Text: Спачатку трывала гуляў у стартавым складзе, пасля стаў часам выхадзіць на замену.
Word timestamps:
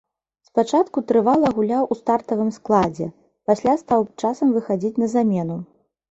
Спачатку 0.49 1.01
трывала 1.09 1.49
гуляў 1.57 1.83
у 1.95 1.97
стартавым 1.99 2.49
складзе, 2.55 3.07
пасля 3.51 3.75
стаў 3.81 4.07
часам 4.23 4.55
выхадзіць 4.55 4.99
на 5.03 5.11
замену. 5.13 5.59